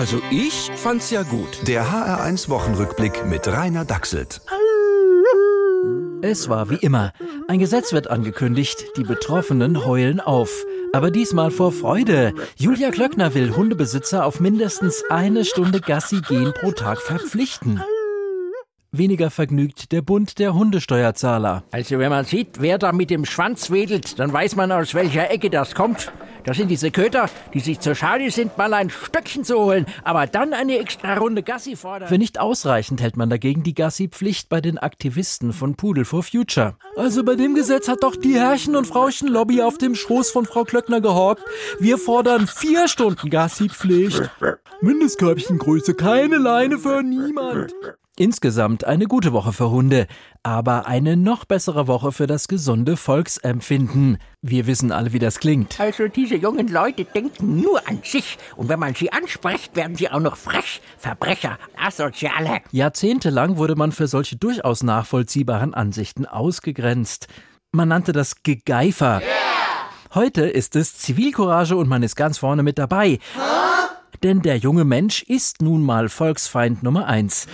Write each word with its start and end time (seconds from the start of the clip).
Also 0.00 0.22
ich 0.30 0.70
fand's 0.76 1.10
ja 1.10 1.24
gut. 1.24 1.68
Der 1.68 1.84
HR1 1.84 2.48
Wochenrückblick 2.48 3.26
mit 3.26 3.46
Rainer 3.46 3.84
Dachselt. 3.84 4.40
Es 6.22 6.48
war 6.48 6.70
wie 6.70 6.76
immer. 6.76 7.12
Ein 7.48 7.58
Gesetz 7.58 7.92
wird 7.92 8.08
angekündigt, 8.08 8.82
die 8.96 9.02
Betroffenen 9.02 9.84
heulen 9.84 10.18
auf. 10.18 10.64
Aber 10.94 11.10
diesmal 11.10 11.50
vor 11.50 11.70
Freude. 11.70 12.32
Julia 12.56 12.90
Klöckner 12.92 13.34
will 13.34 13.54
Hundebesitzer 13.54 14.24
auf 14.24 14.40
mindestens 14.40 15.04
eine 15.10 15.44
Stunde 15.44 15.82
Gassi 15.82 16.22
gehen 16.22 16.54
pro 16.58 16.70
Tag 16.70 17.02
verpflichten. 17.02 17.82
Weniger 18.92 19.28
vergnügt 19.28 19.92
der 19.92 20.00
Bund 20.00 20.38
der 20.38 20.54
Hundesteuerzahler. 20.54 21.62
Also 21.72 21.98
wenn 21.98 22.08
man 22.08 22.24
sieht, 22.24 22.62
wer 22.62 22.78
da 22.78 22.92
mit 22.92 23.10
dem 23.10 23.26
Schwanz 23.26 23.70
wedelt, 23.70 24.18
dann 24.18 24.32
weiß 24.32 24.56
man, 24.56 24.72
aus 24.72 24.94
welcher 24.94 25.30
Ecke 25.30 25.50
das 25.50 25.74
kommt. 25.74 26.10
Das 26.44 26.56
sind 26.56 26.68
diese 26.68 26.90
Köter, 26.90 27.28
die 27.54 27.60
sich 27.60 27.80
zu 27.80 27.94
schade 27.94 28.30
sind, 28.30 28.56
mal 28.56 28.72
ein 28.74 28.90
Stöckchen 28.90 29.44
zu 29.44 29.58
holen, 29.58 29.86
aber 30.04 30.26
dann 30.26 30.52
eine 30.52 30.78
extra 30.78 31.14
Runde 31.16 31.42
Gassi 31.42 31.76
fordern. 31.76 32.08
Für 32.08 32.18
nicht 32.18 32.40
ausreichend 32.40 33.00
hält 33.00 33.16
man 33.16 33.30
dagegen 33.30 33.62
die 33.62 33.74
Gassi-Pflicht 33.74 34.48
bei 34.48 34.60
den 34.60 34.78
Aktivisten 34.78 35.52
von 35.52 35.74
Pudel 35.74 36.04
for 36.04 36.22
Future. 36.22 36.76
Also 36.96 37.24
bei 37.24 37.34
dem 37.34 37.54
Gesetz 37.54 37.88
hat 37.88 38.02
doch 38.02 38.16
die 38.16 38.34
Herrchen- 38.34 38.76
und 38.76 38.86
Frauchen-Lobby 38.86 39.62
auf 39.62 39.78
dem 39.78 39.94
Schoß 39.94 40.30
von 40.30 40.46
Frau 40.46 40.64
Klöckner 40.64 41.00
gehockt. 41.00 41.42
Wir 41.78 41.98
fordern 41.98 42.46
vier 42.46 42.88
Stunden 42.88 43.30
Gassi-Pflicht. 43.30 44.30
Mindestkörbchengröße, 44.80 45.94
keine 45.94 46.36
Leine 46.36 46.78
für 46.78 47.02
niemand. 47.02 47.74
Insgesamt 48.18 48.84
eine 48.84 49.06
gute 49.06 49.32
Woche 49.32 49.52
für 49.52 49.70
Hunde, 49.70 50.06
aber 50.42 50.86
eine 50.86 51.16
noch 51.16 51.44
bessere 51.46 51.86
Woche 51.86 52.12
für 52.12 52.26
das 52.26 52.48
gesunde 52.48 52.98
Volksempfinden. 52.98 54.18
Wir 54.42 54.66
wissen 54.66 54.92
alle, 54.92 55.12
wie 55.12 55.18
das 55.18 55.38
klingt. 55.38 55.80
Also 55.80 56.06
diese 56.08 56.34
jungen 56.34 56.68
Leute 56.68 57.04
denken 57.04 57.60
nur 57.60 57.88
an 57.88 58.00
sich 58.04 58.36
und 58.56 58.68
wenn 58.68 58.78
man 58.78 58.94
sie 58.94 59.10
anspricht, 59.10 59.74
werden 59.74 59.96
sie 59.96 60.10
auch 60.10 60.20
noch 60.20 60.36
frech, 60.36 60.82
Verbrecher, 60.98 61.58
Asoziale. 61.82 62.60
Jahrzehntelang 62.72 63.56
wurde 63.56 63.76
man 63.76 63.92
für 63.92 64.06
solche 64.06 64.36
durchaus 64.36 64.82
nachvollziehbaren 64.82 65.72
Ansichten 65.72 66.26
ausgegrenzt. 66.26 67.28
Man 67.72 67.88
nannte 67.88 68.12
das 68.12 68.42
Gegeifer. 68.42 69.22
Heute 70.12 70.42
ist 70.42 70.74
es 70.76 70.98
Zivilcourage 70.98 71.76
und 71.76 71.88
man 71.88 72.02
ist 72.02 72.16
ganz 72.16 72.38
vorne 72.38 72.64
mit 72.64 72.78
dabei. 72.78 73.18
Denn 74.22 74.42
der 74.42 74.56
junge 74.56 74.84
Mensch 74.84 75.22
ist 75.22 75.62
nun 75.62 75.82
mal 75.82 76.08
Volksfeind 76.08 76.82
Nummer 76.82 77.06
eins. 77.06 77.46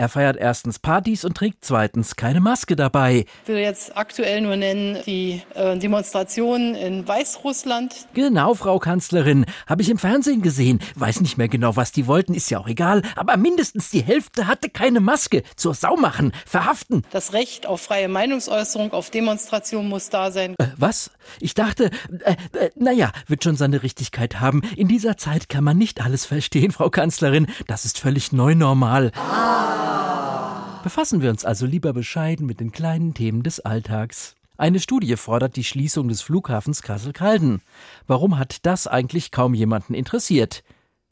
Er 0.00 0.08
feiert 0.08 0.38
erstens 0.38 0.78
Partys 0.78 1.26
und 1.26 1.36
trägt 1.36 1.62
zweitens 1.62 2.16
keine 2.16 2.40
Maske 2.40 2.74
dabei. 2.74 3.26
Ich 3.42 3.48
will 3.48 3.58
jetzt 3.58 3.98
aktuell 3.98 4.40
nur 4.40 4.56
nennen 4.56 4.96
die 5.04 5.42
äh, 5.54 5.76
Demonstrationen 5.76 6.74
in 6.74 7.06
Weißrussland. 7.06 7.94
Genau, 8.14 8.54
Frau 8.54 8.78
Kanzlerin, 8.78 9.44
habe 9.66 9.82
ich 9.82 9.90
im 9.90 9.98
Fernsehen 9.98 10.40
gesehen. 10.40 10.80
Weiß 10.94 11.20
nicht 11.20 11.36
mehr 11.36 11.48
genau, 11.48 11.76
was 11.76 11.92
die 11.92 12.06
wollten, 12.06 12.32
ist 12.32 12.48
ja 12.48 12.58
auch 12.58 12.66
egal. 12.66 13.02
Aber 13.14 13.36
mindestens 13.36 13.90
die 13.90 14.00
Hälfte 14.02 14.46
hatte 14.46 14.70
keine 14.70 15.00
Maske. 15.00 15.42
Zur 15.54 15.74
Sau 15.74 15.96
machen, 15.96 16.32
verhaften. 16.46 17.04
Das 17.10 17.34
Recht 17.34 17.66
auf 17.66 17.82
freie 17.82 18.08
Meinungsäußerung, 18.08 18.94
auf 18.94 19.10
Demonstration 19.10 19.86
muss 19.86 20.08
da 20.08 20.30
sein. 20.30 20.54
Äh, 20.56 20.68
was? 20.78 21.10
Ich 21.40 21.52
dachte, 21.52 21.90
äh, 22.24 22.36
äh, 22.58 22.70
naja, 22.74 23.12
wird 23.26 23.44
schon 23.44 23.56
seine 23.56 23.82
Richtigkeit 23.82 24.40
haben. 24.40 24.62
In 24.76 24.88
dieser 24.88 25.18
Zeit 25.18 25.50
kann 25.50 25.62
man 25.62 25.76
nicht 25.76 26.02
alles 26.02 26.24
verstehen, 26.24 26.72
Frau 26.72 26.88
Kanzlerin. 26.88 27.48
Das 27.66 27.84
ist 27.84 27.98
völlig 27.98 28.32
neu 28.32 28.54
normal. 28.54 29.12
Befassen 30.82 31.20
wir 31.20 31.30
uns 31.30 31.44
also 31.44 31.66
lieber 31.66 31.92
bescheiden 31.92 32.46
mit 32.46 32.60
den 32.60 32.72
kleinen 32.72 33.12
Themen 33.14 33.42
des 33.42 33.60
Alltags. 33.60 34.34
Eine 34.56 34.80
Studie 34.80 35.16
fordert 35.16 35.56
die 35.56 35.64
Schließung 35.64 36.08
des 36.08 36.22
Flughafens 36.22 36.82
Kassel-Calden. 36.82 37.62
Warum 38.06 38.38
hat 38.38 38.64
das 38.66 38.86
eigentlich 38.86 39.30
kaum 39.30 39.54
jemanden 39.54 39.94
interessiert? 39.94 40.62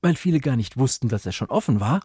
Weil 0.00 0.16
viele 0.16 0.40
gar 0.40 0.56
nicht 0.56 0.76
wussten, 0.76 1.08
dass 1.08 1.26
er 1.26 1.32
schon 1.32 1.48
offen 1.50 1.80
war? 1.80 2.00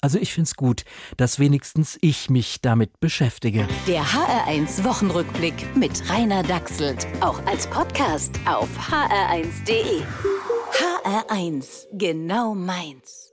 Also 0.00 0.18
ich 0.18 0.32
find's 0.32 0.54
gut, 0.54 0.84
dass 1.16 1.38
wenigstens 1.38 1.98
ich 2.00 2.30
mich 2.30 2.60
damit 2.60 3.00
beschäftige. 3.00 3.66
Der 3.86 4.02
HR1 4.02 4.84
Wochenrückblick 4.84 5.76
mit 5.76 6.08
Rainer 6.08 6.42
Dachselt. 6.42 7.06
Auch 7.20 7.44
als 7.46 7.66
Podcast 7.66 8.38
auf 8.46 8.68
hr1.de. 8.90 10.02
HR1, 10.72 11.86
genau 11.92 12.54
meins. 12.54 13.27